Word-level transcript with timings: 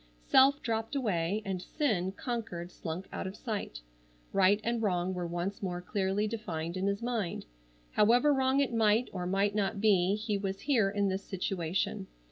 Self 0.23 0.63
dropped 0.63 0.95
away, 0.95 1.43
and 1.45 1.61
sin, 1.61 2.13
conquered, 2.13 2.71
slunk 2.71 3.07
out 3.13 3.27
of 3.27 3.35
sight. 3.35 3.81
Right 4.33 4.59
and 4.63 4.81
Wrong 4.81 5.13
were 5.13 5.27
once 5.27 5.61
more 5.61 5.79
clearly 5.79 6.27
defined 6.27 6.75
in 6.75 6.87
his 6.87 7.03
mind. 7.03 7.45
However 7.91 8.33
wrong 8.33 8.59
it 8.61 8.73
might 8.73 9.11
or 9.13 9.27
might 9.27 9.53
not 9.53 9.79
be 9.79 10.15
he 10.15 10.39
was 10.39 10.61
here 10.61 10.89
in 10.89 11.09
this 11.09 11.23
situation. 11.23 12.07